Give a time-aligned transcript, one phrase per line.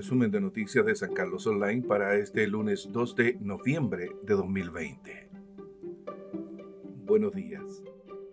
[0.00, 5.28] resumen de noticias de San Carlos Online para este lunes 2 de noviembre de 2020.
[7.04, 7.82] Buenos días.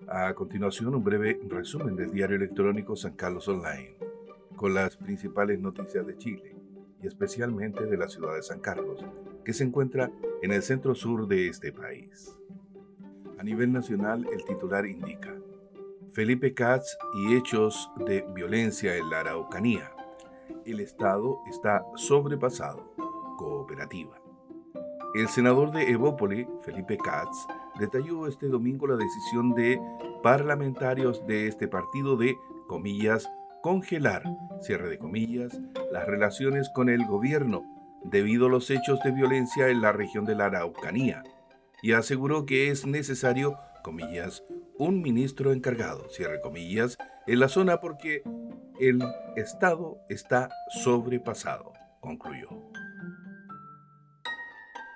[0.07, 3.98] A continuación, un breve resumen del diario electrónico San Carlos Online,
[4.55, 6.55] con las principales noticias de Chile
[7.04, 9.04] y especialmente de la ciudad de San Carlos,
[9.43, 10.09] que se encuentra
[10.41, 12.34] en el centro sur de este país.
[13.38, 15.36] A nivel nacional, el titular indica
[16.13, 19.96] Felipe Katz y hechos de violencia en la Araucanía
[20.68, 22.94] el Estado está sobrepasado.
[23.38, 24.20] Cooperativa.
[25.16, 27.48] El senador de Evópoli, Felipe Katz,
[27.80, 29.80] detalló este domingo la decisión de
[30.21, 32.36] parlamentarios de este partido de,
[32.67, 33.30] comillas,
[33.62, 34.23] congelar,
[34.62, 35.59] cierre de comillas,
[35.92, 37.64] las relaciones con el gobierno
[38.04, 41.23] debido a los hechos de violencia en la región de la Araucanía,
[41.81, 44.44] y aseguró que es necesario, comillas,
[44.78, 48.23] un ministro encargado, cierre comillas, en la zona porque
[48.80, 49.02] el
[49.36, 52.50] Estado está sobrepasado, concluyó.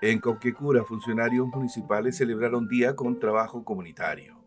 [0.01, 4.43] En Coquecura, funcionarios municipales celebraron día con trabajo comunitario.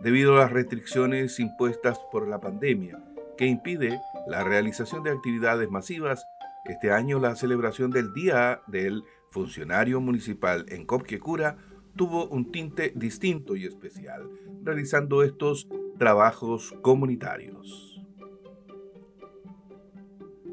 [0.00, 3.02] Debido a las restricciones impuestas por la pandemia,
[3.36, 6.24] que impide la realización de actividades masivas,
[6.66, 11.56] este año la celebración del Día del Funcionario Municipal en Copquecura
[11.96, 14.28] tuvo un tinte distinto y especial,
[14.62, 15.66] realizando estos
[15.98, 17.87] trabajos comunitarios.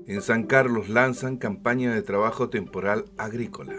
[0.07, 3.73] En San Carlos lanzan campaña de trabajo temporal agrícola.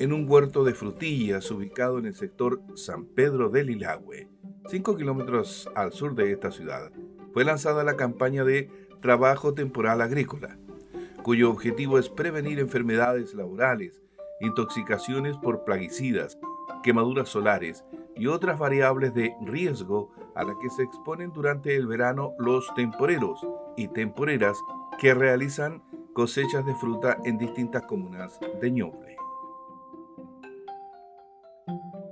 [0.00, 4.28] En un huerto de frutillas ubicado en el sector San Pedro del Ilagüe,
[4.68, 6.90] 5 kilómetros al sur de esta ciudad,
[7.32, 8.68] fue lanzada la campaña de
[9.00, 10.58] trabajo temporal agrícola,
[11.22, 14.02] cuyo objetivo es prevenir enfermedades laborales,
[14.40, 16.36] intoxicaciones por plaguicidas,
[16.82, 17.84] quemaduras solares
[18.16, 23.46] y otras variables de riesgo a las que se exponen durante el verano los temporeros
[23.76, 24.58] y temporeras
[24.98, 25.82] que realizan
[26.14, 29.16] cosechas de fruta en distintas comunas de Ñuble.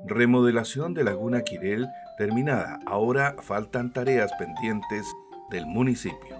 [0.06, 2.78] Remodelación de Laguna Quirel terminada.
[2.87, 5.06] Ahora faltan tareas pendientes
[5.50, 6.37] del municipio.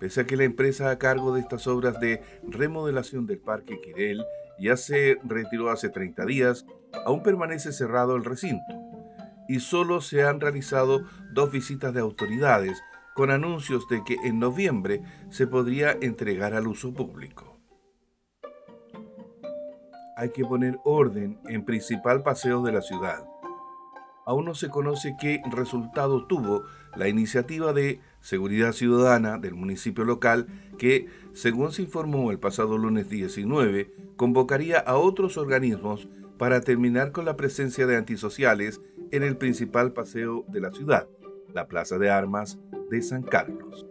[0.00, 4.24] Pese a que la empresa a cargo de estas obras de remodelación del Parque Quirel
[4.58, 6.66] ya se retiró hace 30 días,
[7.04, 8.64] aún permanece cerrado el recinto
[9.48, 12.82] y solo se han realizado dos visitas de autoridades
[13.16, 17.58] con anuncios de que en noviembre se podría entregar al uso público.
[20.18, 23.26] Hay que poner orden en principal paseo de la ciudad.
[24.26, 30.46] Aún no se conoce qué resultado tuvo la iniciativa de Seguridad Ciudadana del municipio local
[30.78, 36.06] que, según se informó el pasado lunes 19, convocaría a otros organismos
[36.36, 41.08] para terminar con la presencia de antisociales en el principal paseo de la ciudad,
[41.54, 42.58] la Plaza de Armas
[42.90, 43.86] de San Carlos.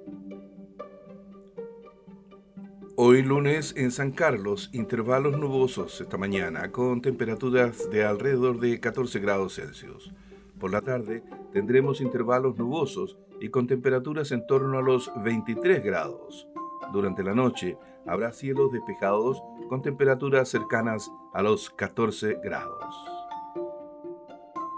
[2.95, 9.19] Hoy lunes en San Carlos, intervalos nubosos esta mañana con temperaturas de alrededor de 14
[9.19, 10.13] grados Celsius.
[10.59, 16.47] Por la tarde tendremos intervalos nubosos y con temperaturas en torno a los 23 grados.
[16.93, 22.95] Durante la noche habrá cielos despejados con temperaturas cercanas a los 14 grados.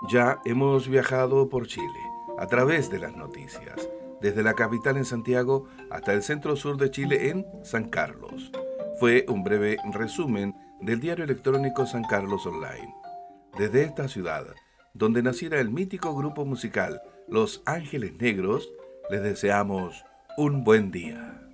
[0.09, 1.99] Ya hemos viajado por Chile
[2.37, 3.89] a través de las noticias,
[4.21, 8.51] desde la capital en Santiago hasta el centro sur de Chile en San Carlos.
[8.99, 12.93] Fue un breve resumen del diario electrónico San Carlos Online.
[13.57, 14.45] Desde esta ciudad,
[14.93, 18.69] donde naciera el mítico grupo musical Los Ángeles Negros,
[19.09, 20.03] les deseamos
[20.37, 21.47] un buen día.